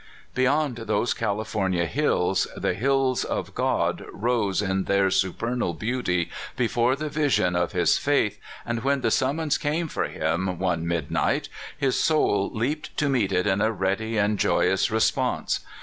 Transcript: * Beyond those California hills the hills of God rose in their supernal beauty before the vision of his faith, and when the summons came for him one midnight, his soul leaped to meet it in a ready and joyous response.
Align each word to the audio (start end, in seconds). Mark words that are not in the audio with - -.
* 0.21 0.33
Beyond 0.33 0.77
those 0.77 1.13
California 1.13 1.85
hills 1.85 2.47
the 2.57 2.73
hills 2.73 3.23
of 3.23 3.53
God 3.53 4.03
rose 4.11 4.59
in 4.59 4.85
their 4.85 5.11
supernal 5.11 5.75
beauty 5.75 6.31
before 6.57 6.95
the 6.95 7.07
vision 7.07 7.55
of 7.55 7.73
his 7.73 7.99
faith, 7.99 8.39
and 8.65 8.83
when 8.83 9.01
the 9.01 9.11
summons 9.11 9.59
came 9.59 9.87
for 9.87 10.05
him 10.05 10.57
one 10.57 10.87
midnight, 10.87 11.49
his 11.77 11.99
soul 12.03 12.49
leaped 12.51 12.97
to 12.97 13.09
meet 13.09 13.31
it 13.31 13.45
in 13.45 13.61
a 13.61 13.71
ready 13.71 14.17
and 14.17 14.39
joyous 14.39 14.89
response. 14.89 15.59